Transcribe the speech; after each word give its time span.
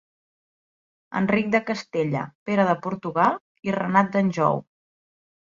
Enric 1.19 1.51
de 1.55 1.61
Castella, 1.67 2.23
Pere 2.49 2.65
de 2.71 2.75
Portugal 2.87 3.39
i 3.71 3.77
Renat 3.79 4.11
d'Anjou. 4.19 4.61